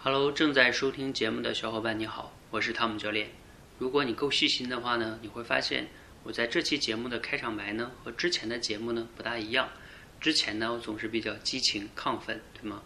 [0.00, 3.30] Hello，正在收听节目的小伙伴你好，我是汤姆教练。
[3.80, 5.88] 如果你够细心的话呢，你会发现
[6.22, 9.68] 我在这期节目的开场白呢和之前的节目呢不大一样。
[10.20, 12.84] 之前呢我总是比较激情亢奋，对吗？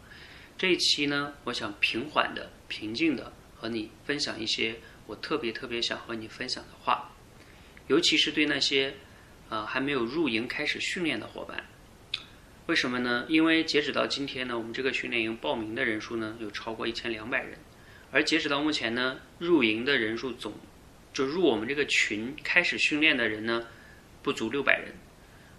[0.56, 7.12] 这一期呢，我想平缓的、平静的和你分享一些我特别特别想和你分享的话，
[7.88, 8.94] 尤其是对那些
[9.50, 11.62] 呃还没有入营开始训练的伙伴。
[12.72, 13.26] 为什么呢？
[13.28, 17.58] 因为截止到今天呢，我们这个训练营报名的人数呢有超过一千两百人，
[18.10, 20.54] 而截止到目前呢，入营的人数总
[21.12, 23.66] 就入我们这个群开始训练的人呢
[24.22, 24.94] 不足六百人，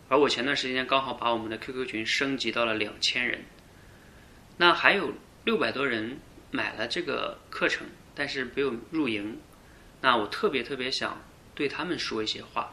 [0.09, 3.45] 而我前段时间刚好把我们的 QQ 群升级到了两千人，
[4.57, 5.13] 那还有
[5.45, 6.17] 六百多人
[6.49, 9.37] 买了这个课程，但是没有入营，
[10.01, 11.23] 那我特别特别想
[11.53, 12.72] 对他们说一些话。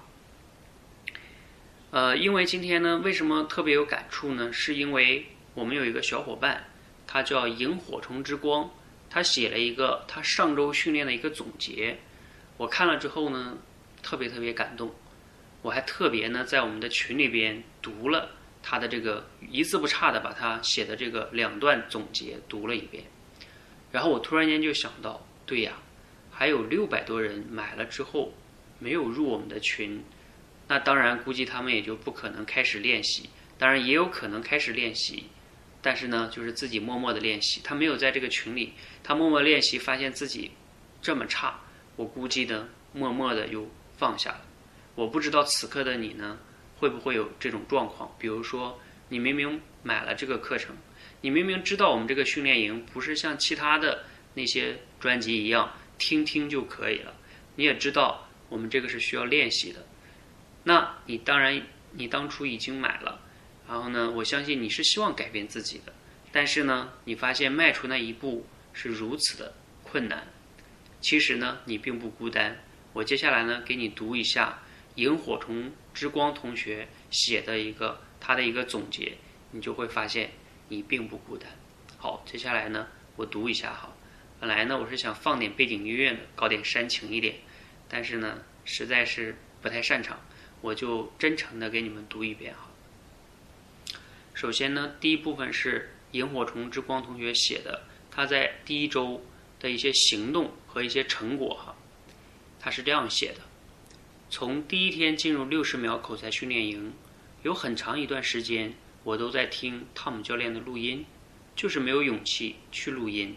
[1.90, 4.52] 呃，因为今天呢，为什么特别有感触呢？
[4.52, 6.68] 是因为我们有一个小伙伴，
[7.04, 8.70] 他叫萤火虫之光，
[9.10, 11.98] 他写了一个他上周训练的一个总结，
[12.58, 13.58] 我看了之后呢，
[14.04, 14.94] 特别特别感动，
[15.62, 18.30] 我还特别呢在我们的群里边读了
[18.62, 23.02] 他的这个一字不差的把他写的这个两段总结读了一遍，
[23.90, 25.72] 然后我突然间就想到，对呀，
[26.30, 28.32] 还有六百多人买了之后
[28.78, 30.04] 没有入我们的群。
[30.70, 33.28] 那当然，估计他们也就不可能开始练习。
[33.58, 35.24] 当然，也有可能开始练习，
[35.82, 37.60] 但是呢，就是自己默默的练习。
[37.64, 40.52] 他没有在这个群里，他默默练习，发现自己
[41.02, 41.58] 这么差，
[41.96, 44.42] 我估计呢，默默的又放下了。
[44.94, 46.38] 我不知道此刻的你呢，
[46.76, 48.14] 会不会有这种状况？
[48.16, 50.76] 比如说，你明明买了这个课程，
[51.20, 54.04] 你明明知道我们这个训练营不是像其他的
[54.34, 57.12] 那些专辑一样听听就可以了，
[57.56, 59.84] 你也知道我们这个是需要练习的。
[60.64, 63.20] 那你当然，你当初已经买了，
[63.66, 65.92] 然后呢，我相信你是希望改变自己的，
[66.30, 70.26] 但是呢，你发现迈出那一步是如此的困难。
[71.00, 72.58] 其实呢，你并不孤单。
[72.92, 74.58] 我接下来呢，给你读一下
[74.96, 79.16] 萤火虫之光同学写的一个他的一个总结，
[79.52, 80.30] 你就会发现
[80.68, 81.48] 你并不孤单。
[81.96, 83.96] 好，接下来呢，我读一下哈。
[84.38, 87.36] 本来呢，我是想放点背景音乐的，搞点煽情一点，
[87.88, 90.20] 但是呢，实在是不太擅长。
[90.60, 92.68] 我就真诚的给你们读一遍哈。
[94.34, 99.22] 首先呢，第一部分是萤火虫之光同学写的，他在第一周
[99.58, 101.76] 的一些行动和一些成果哈。
[102.58, 103.40] 他是这样写的：
[104.28, 106.92] 从第一天进入六十秒口才训练营，
[107.42, 111.06] 有很长一段时间我都在听汤姆教练的录音，
[111.56, 113.36] 就是没有勇气去录音。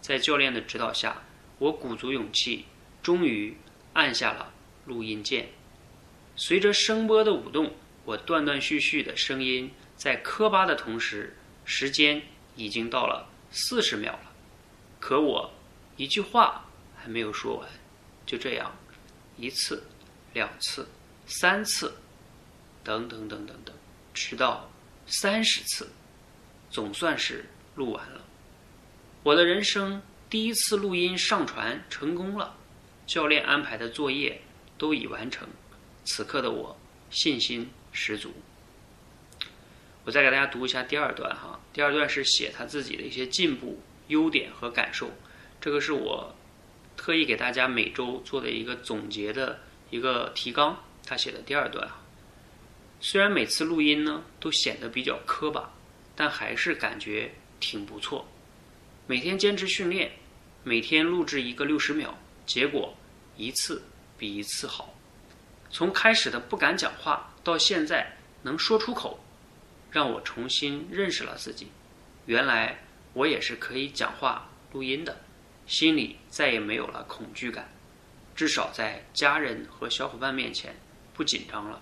[0.00, 1.22] 在教练的指导下，
[1.58, 2.64] 我鼓足勇气，
[3.02, 3.56] 终于
[3.92, 4.52] 按下了
[4.86, 5.48] 录音键。
[6.42, 7.70] 随着声波的舞动，
[8.06, 11.36] 我断断续续的声音在磕巴的同时，
[11.66, 12.22] 时间
[12.56, 14.32] 已经到了四十秒了。
[14.98, 15.52] 可我
[15.98, 16.64] 一句话
[16.96, 17.68] 还没有说完，
[18.24, 18.74] 就这样，
[19.36, 19.84] 一次、
[20.32, 20.88] 两次、
[21.26, 21.92] 三次，
[22.82, 23.76] 等等等等等，
[24.14, 24.70] 直到
[25.04, 25.90] 三十次，
[26.70, 28.24] 总算是录完了。
[29.22, 32.56] 我的人生第一次录音上传成功了，
[33.06, 34.40] 教练安排的作业
[34.78, 35.46] 都已完成。
[36.04, 36.76] 此刻的我
[37.10, 38.32] 信心十足。
[40.04, 45.10] 我再给大家读一下第二段哈，第二段是写他自己的一些进步、优点和感受。
[45.60, 46.34] 这个是我
[46.96, 50.82] 特意给大家每周做的一个总结的一个提纲。
[51.04, 52.00] 他写的第二段哈，
[53.00, 55.72] 虽然每次录音呢都显得比较磕巴，
[56.14, 58.26] 但还是感觉挺不错。
[59.06, 60.12] 每天坚持训练，
[60.62, 62.96] 每天录制一个六十秒，结果
[63.36, 63.82] 一次
[64.16, 64.94] 比一次好。
[65.72, 69.22] 从开始的不敢讲话，到现在能说出口，
[69.90, 71.68] 让我重新认识了自己。
[72.26, 72.82] 原来
[73.12, 75.20] 我也是可以讲话录音的，
[75.66, 77.68] 心里再也没有了恐惧感，
[78.34, 80.74] 至少在家人和小伙伴面前
[81.14, 81.80] 不紧张了。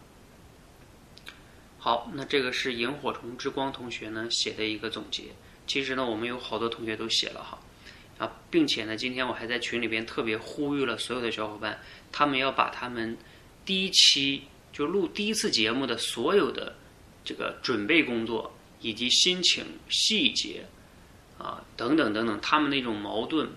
[1.78, 5.24] 好，那这个是萤火虫之光同学呢写的一个总结。
[5.66, 7.58] 其实呢，我们有好多同学都写了哈，
[8.18, 11.80] 啊，并且呢，今天我还在群里边特别呼吁了所有的小伙伴，
[12.12, 13.16] 他们要把他们。
[13.68, 16.74] 第一期就录第一次节目的所有的
[17.22, 20.64] 这个准备工作以及心情细节
[21.36, 23.50] 啊等等等等，他们那种矛盾、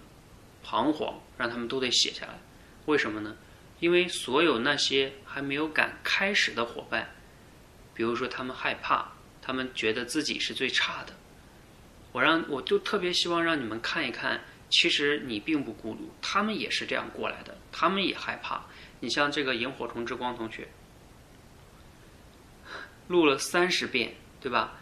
[0.66, 2.42] 彷徨，让他们都得写下来。
[2.88, 3.38] 为什么呢？
[3.80, 7.16] 因为所有那些还没有敢开始的伙伴，
[7.94, 11.14] 比如说他们害怕，他们觉得自己是最差的，
[12.12, 18.66] 我让我就特别希望让你们看一看，其实你并不孤独，他们也是这样过来的，他们也害怕。
[19.02, 20.68] 你像这个萤火虫之光同学，
[23.08, 24.80] 录了三十遍，对吧？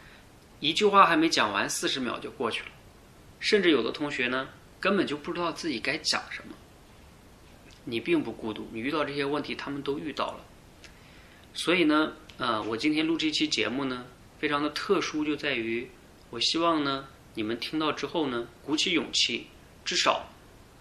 [0.60, 2.70] 一句话还没讲完，四十秒就过去了。
[3.40, 4.48] 甚至有的同学呢，
[4.80, 6.54] 根本就不知道自己该讲什么。
[7.86, 10.46] 你并不孤独，你遇到这些问题，他们都遇到了。
[11.54, 14.06] 所以呢，呃，我今天录这期节目呢，
[14.38, 15.90] 非常的特殊，就在于
[16.30, 19.48] 我希望呢，你们听到之后呢，鼓起勇气，
[19.90, 20.30] 至少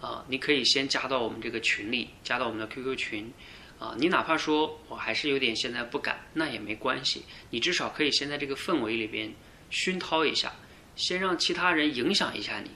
[0.02, 3.32] 啊，你可以先加到我们这个群里，加到我们的 QQ 群。
[3.78, 9.32] 啊，你哪怕说我还是有点现在不敢，那也没关系，你至少可以先在这个氛围里边
[9.70, 10.52] 熏陶一下，
[10.94, 12.70] 先让其他人影响一下你。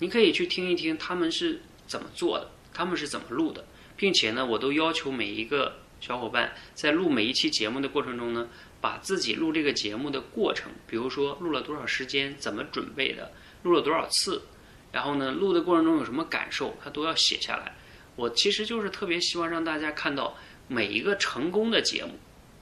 [0.00, 3.64] 你可以去听一听他们是怎么做的，他们是怎么录的，
[3.96, 8.48] 并且呢，我都要求每一个小伙伴在录每一期节目的过程中呢，
[8.80, 13.30] 把自己录这个节目的过程，比如说录了多少时间，怎么准备的，
[13.62, 14.42] 录了多少次，
[14.90, 17.74] 然后呢，录的过程中有什么感受，他都要写下来。
[18.16, 20.36] 我其实就是特别希望让大家看到
[20.66, 22.18] 每一个成功的节目，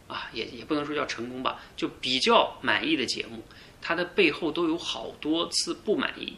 [0.06, 3.42] 啊，也也不能说叫成功吧，就比较满意的节目，
[3.80, 6.36] 它的背后都有好多次不满意。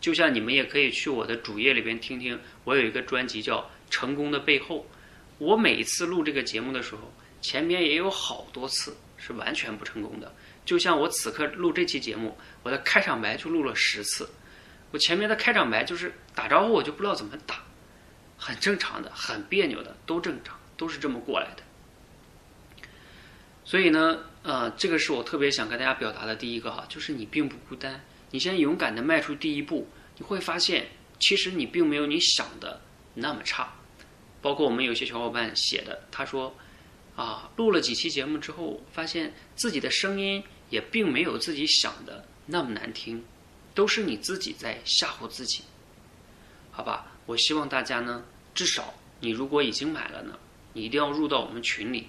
[0.00, 3.58] 就像你们也可以去我的主页里边听听，我有一个专辑叫
[3.90, 4.80] 《成功的背后》，
[5.38, 10.34] 我每一次录这个节目的时候，前面也有好多次是完全不成功的。
[10.64, 14.28] 就像我此刻录这期节目，我的开场白就录了十次，
[14.94, 17.64] 我前面的开场白就是打招呼，我就不知道怎么打。
[18.38, 21.64] 很正常的，很别扭的，都正常，都是这么过来的。
[23.64, 28.04] 所以呢，呃，这个是我特别想跟大家表达的第一个哈，就是你并不孤单。
[28.30, 30.86] 你先勇敢的迈出第一步，你会发现，
[31.18, 32.80] 其实你并没有你想的
[33.14, 33.74] 那么差。
[34.40, 36.54] 包括我们有些小伙伴写的，他说，
[37.16, 43.24] 啊，录了几期节目之后，发现自己的声音也并没有自己想的那么难听，
[43.74, 45.62] 都是你自己在吓唬自己，
[46.70, 47.06] 好吧？
[47.26, 48.24] 我希望大家呢，
[48.54, 50.38] 至少你如果已经买了呢，
[50.72, 52.06] 你一定要入到我们群里。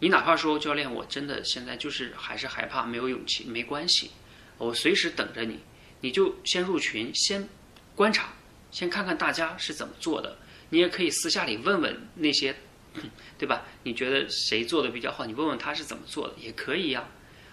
[0.00, 4.10] 你哪怕说教练，我真的现在就是还是害怕，没有勇气，没关系，
[4.56, 5.58] 我随时等着你。
[6.00, 7.48] 你就先入群，先
[7.96, 8.32] 观察，
[8.70, 10.38] 先看看大家是怎么做的。
[10.70, 12.54] 你也可以私下里问问那些，
[13.36, 13.64] 对吧？
[13.82, 15.26] 你觉得谁做的比较好？
[15.26, 17.08] 你问问他是怎么做的，也可以呀。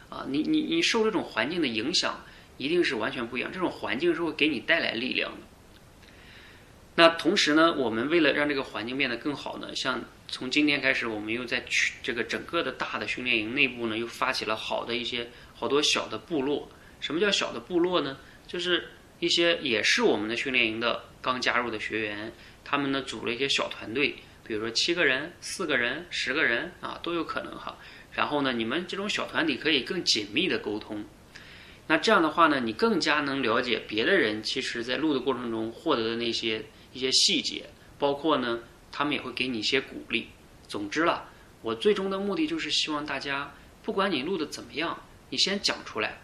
[0.09, 2.23] 啊，你你你受这种环境的影响，
[2.57, 3.52] 一定是完全不一样。
[3.52, 5.38] 这种环境是会给你带来力量的。
[6.98, 16.69] 那同时呢，我们为了让这个环境变得更好呢，像从今天开始，我们又在去这个整个的大的训练营内部呢，又发起了好的一些好多小的部落。
[17.02, 18.18] 什么叫小的部落呢？
[18.48, 18.88] 就是
[19.19, 22.31] 一些也是我们的训练营的刚加入的学员，
[22.63, 24.16] 他们呢组了一些小团队，
[24.46, 27.78] 比如说七个人、四个人、十个人啊都有可能哈。
[28.13, 31.04] 然后呢，你们这种小团体可以更紧密的沟通。
[31.88, 36.66] 那这样的话呢，你更加能了解别的人，其实在录的过程中获得的那些。
[36.94, 37.66] 一些细节，
[38.00, 40.30] 包括呢，他们也会给你一些鼓励。
[40.66, 41.30] 总之了，
[41.62, 43.54] 我最终的目的就是希望大家，
[43.84, 44.98] 不管你录的怎么样，
[45.30, 46.22] 你先讲出来。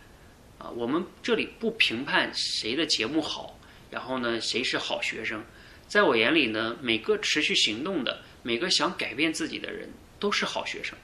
[0.60, 3.60] 啊，我们这里不评判谁的节目好，
[3.90, 5.44] 然后呢，谁是好学生。
[5.90, 9.90] 在我眼里呢，每个持续行动的，每个想改变自己的人，
[10.22, 10.98] 都是好学生。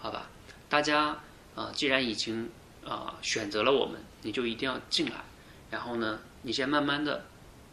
[0.00, 0.28] 好吧，
[0.68, 1.16] 大家
[1.54, 2.50] 啊，既然已经
[2.88, 5.24] 啊选择了我们，你就一定要进来。
[5.70, 7.26] 然后呢，你先慢慢的。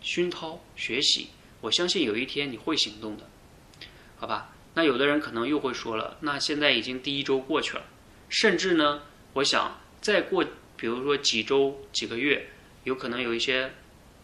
[0.06, 1.30] 熏陶学习，
[1.62, 3.24] 我相信有一天你会行动的，
[4.18, 4.50] 好吧？
[4.74, 7.83] 那有的人可能又会说了，那现在已经第一周过去了，
[8.27, 9.04] 甚至呢，
[9.36, 10.44] 我想再过，
[10.75, 12.50] 比如说几周、几个月，
[12.83, 13.71] 有可能有一些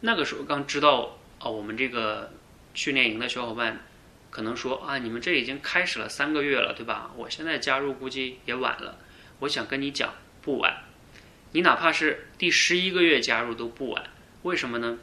[0.02, 2.34] 那个时候刚知道啊，我们这个
[2.74, 3.86] 训练营的小伙伴，
[4.30, 7.12] 可能说啊，你们这已经开始了三个月了，对吧？
[7.16, 8.98] 我现在加入估计也晚了。
[9.40, 10.84] 我想跟你讲，不晚，
[11.52, 14.04] 你哪怕是第十一个月加入都不晚。
[14.44, 15.00] 为什么呢？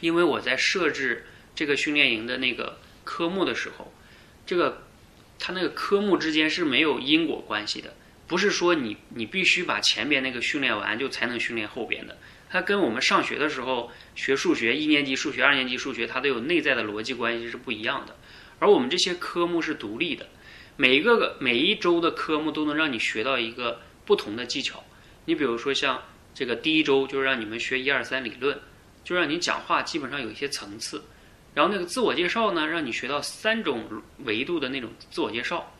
[0.00, 3.92] 因为我在设置这个训练营的那个科目的时候，
[4.44, 4.82] 这个
[5.38, 7.94] 它那个科目之间是没有因果关系的，
[8.26, 12.18] 不是说你你必须把前边那个训练完就才能训练后边的。
[12.48, 18.16] 它跟我们上学的时候学数学，一年级数学、二年级数学，它都有内在的逻辑关系是不一样的。
[18.58, 20.28] 而我们这些科目是独立的，
[20.76, 24.82] 每一个每一周的科目都能让你学到一个不同的技巧。
[25.26, 28.58] 你比如说像这个第一周就是让你们学一二三理论。
[29.04, 31.00] 就让你讲话基本上有一些层次，
[31.54, 33.84] 然后那个自我介绍呢，让你学到三种
[34.24, 35.72] 维度的那种自我介绍，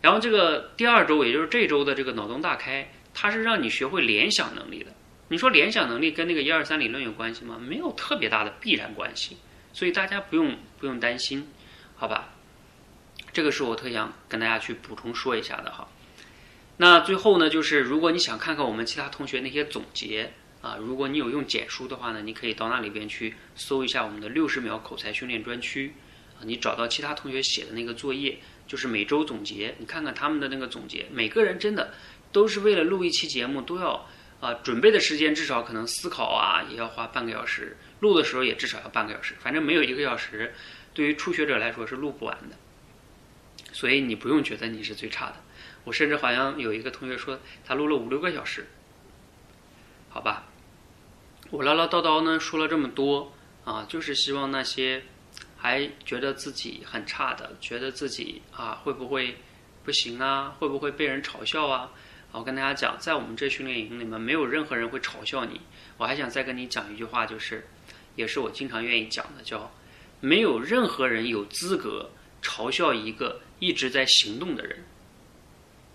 [0.00, 4.90] 然后这个第二周，也就是这周的这个脑洞大开，它是让你学会联想能力的。
[5.28, 7.58] 你说联想能力跟那个一二三理论有关系吗？
[7.60, 9.36] 没有特别大的必然关系，
[9.74, 11.46] 所以大家不用不用担心，
[11.94, 12.32] 好吧？
[13.34, 15.86] 这个是我特想跟大家去补充说一下的哈。
[16.78, 20.32] 那最后呢，就是如果你想看看我们其他同学那些总结。
[20.62, 25.94] 啊，如果你有用简书的话呢，你可以到那里边去搜一下我们的六十秒口才训练专区，
[26.40, 31.94] 啊，你找到其他同学写的那个作业，就是每周总结，你看看他们的那个总结，每个人真的
[32.32, 34.08] 都是为了录一期节目，都要
[34.40, 40.52] 啊，准备的时间至少可能思考啊也要花半个小时，录的时候也至少要半个小时，反正没有一个小时，
[40.92, 42.56] 对于初学者来说是录不完的。
[43.72, 45.36] 所以你不用觉得你是最差的。
[45.86, 48.66] 我甚至好像有一个同学说他录了五六个小时，
[50.08, 50.46] 好吧。
[51.50, 53.32] 我唠唠叨叨呢说了这么多
[53.64, 55.04] 啊，就是希望那些
[55.56, 59.36] 还觉得自己很差的，觉得自己啊会不会
[59.84, 61.92] 不行啊，会不会被人嘲笑啊？
[62.32, 65.60] 我跟大家讲，在我们这训练营里面，没有任何人会嘲笑你。
[65.98, 67.64] 我还想再跟你讲一句话，就是，
[68.16, 69.72] 也是我经常愿意讲的，叫
[70.18, 72.10] 没有任何人有资格
[72.42, 74.84] 嘲笑一个一直在行动的人。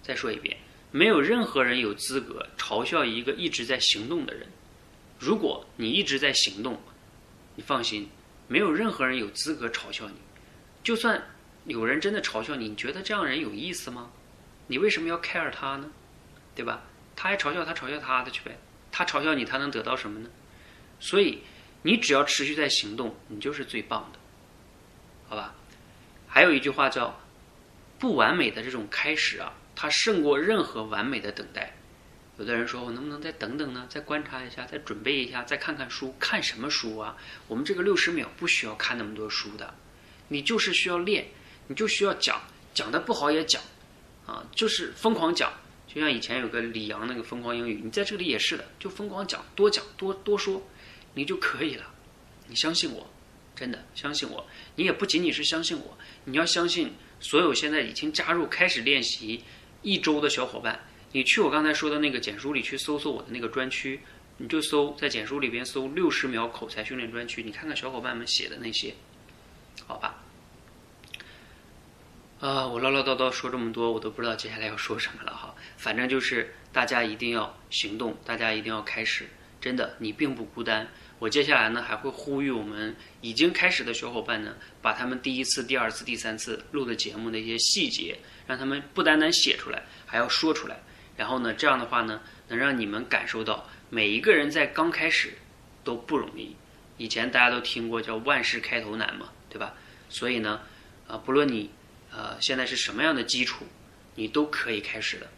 [0.04, 0.58] 再说一遍，
[0.92, 4.48] 没有任何人有资格嘲笑一个一直在行动的人。
[5.20, 6.82] 如果你一直在行动，
[7.56, 8.10] 你放心，
[8.48, 10.16] 没有任何人有资格嘲笑你。
[10.84, 11.22] 就算
[11.66, 14.12] 有人真的嘲笑你，你觉得这样人有意思吗？
[14.68, 15.92] 你为什么要 care 他呢？
[16.56, 16.84] 对吧？
[17.16, 18.58] 他还嘲笑他，嘲笑他的去呗。
[18.92, 20.30] 他嘲笑你，他能得到什么呢？
[21.00, 21.40] 所以，
[21.84, 24.20] 你只要持续在行动，你就是最棒的，
[25.30, 25.54] 好吧？
[26.28, 27.20] 还有一句话叫
[28.00, 31.76] “不完美的这种开始啊，它胜过任何完美的等待”。
[32.38, 33.88] 有的人说：“我能不能再等等呢？
[33.90, 36.14] 再观察一下，再准备一下，再看看书。
[36.20, 37.18] 看什么书啊？
[37.48, 39.74] 我们这个六十秒不需要看那么多书的，
[40.28, 41.26] 你就是需要练，
[41.66, 42.40] 你就需要讲，
[42.76, 43.60] 讲的不好也讲，
[44.28, 45.52] 啊，就是疯狂讲。
[45.88, 50.62] 就像以前有个李阳那个疯狂英语，你在这里也是的，就疯狂讲，多讲，多多说，
[51.16, 51.84] 你就可以了。
[52.48, 53.10] 你相信我，
[53.56, 54.46] 真的相信我。
[54.76, 59.44] 你也不仅仅是相信我，你要相信所有现在已经加入开始练习
[59.82, 60.80] 一周的小伙伴。”
[61.14, 64.00] 你去我刚才说的那个简书里去搜搜我的那个专区，
[64.38, 68.96] 你就搜在简书里边搜六十秒口才训练专区，你看看小伙伴们写的那些，
[69.86, 70.24] 好吧？
[72.40, 75.54] 啊，我唠唠叨叨说这么多，我都不知道接下来要说什么了哈。
[75.76, 79.28] 反正就是大家一定要行动，大家一定要开始，
[79.60, 80.88] 真的，你并不孤单。
[81.22, 90.80] 我接下来呢还会呼吁我们已经开始的小伙伴呢，把他们第一次、第二次、第三次录的节目的一些细节，让他们不单单写出来，还要说出来。
[91.16, 95.36] 然后呢，这样的话呢，能让你们感受到每一个人在刚开始
[95.84, 96.56] 都不容易。
[96.98, 99.76] 以前大家都听过叫“万事开头难”嘛，对吧？
[100.10, 100.62] 所以呢，
[101.08, 101.70] 啊，不论你
[102.12, 103.68] 呃现在是什么样的基础，
[104.16, 105.30] 你都可以开始的。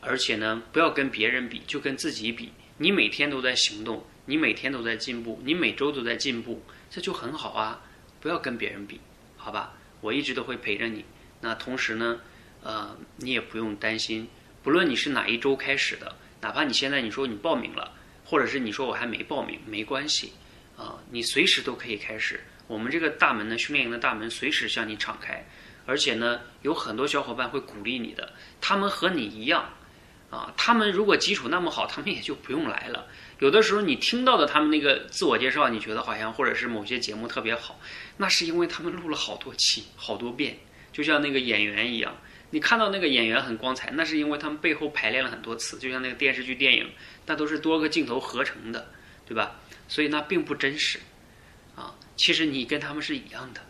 [0.00, 2.52] 而且呢，不要跟别人比，就跟自己比。
[2.78, 7.82] 你每天都在行动，你每天都在进步，你每周都在进步，这就很好啊！
[8.20, 9.00] 不要跟别人比，
[9.36, 9.74] 好吧？
[10.00, 11.04] 我一直都会陪着你。
[11.40, 12.20] 那同时呢，
[12.62, 14.28] 呃，你也不用担心。
[14.62, 17.92] 不论你是哪一周开始的，哪怕你现在你说你报名了，
[18.24, 20.32] 或者是你说我还没报名，没关系，
[20.76, 22.40] 啊，你随时都可以开始。
[22.68, 25.44] 我们这个大门呢，训练营的大门随时向你敞开，
[25.84, 29.68] 而且呢，有很多小伙伴会鼓励你的，他们和你一样，
[30.32, 33.06] 啊，他们如果基础那么好，他们也就不用来了。
[33.38, 37.78] 有的时候你听到的他们那个自我介绍，你觉得好像或者是某些节目特别好，
[38.16, 40.56] 那是因为他们录了好多期、好多遍，
[40.90, 42.16] 就像那个演员一样。
[42.48, 46.90] 你看到那个演员很光彩，那是因为他们背后排练了很多次，就像那个电视剧、电影，
[47.26, 48.90] 那都是多个镜头合成的，
[49.26, 49.60] 对吧？
[49.86, 50.98] 所以那并不真实，
[51.76, 53.60] 啊，其实你跟他们是一样的，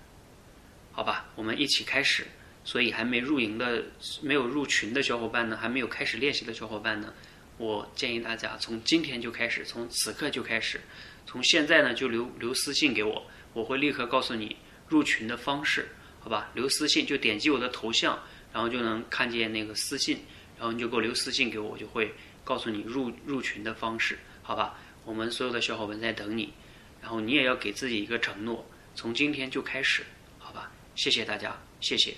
[0.92, 1.26] 好吧？
[1.35, 2.26] 我们一起开始。
[2.64, 3.85] 所以还没入营的、
[4.21, 7.12] 没有入群的小伙伴呢，还没有开始练习的小伙伴呢，
[7.59, 10.81] 我建议大家从今天就开始，从此刻就开始，
[11.26, 14.57] 从现在呢就留留私信给我，我会立刻告诉你
[14.88, 15.88] 入群的方式，
[16.21, 16.50] 好吧？
[16.54, 18.19] 留私信就点击我的头像。
[18.52, 20.19] 然后就能看见那个私信，
[20.59, 22.12] 然后你就给我留私信给我，我就会
[22.45, 24.78] 告诉你入入群的方式，好吧？
[25.07, 26.52] 我们所有的小伙伴在等你，
[27.00, 30.02] 然后你也要给自己一个承诺，从今天就开始，
[30.38, 30.71] 好吧？
[30.95, 32.14] 谢谢大家，谢谢。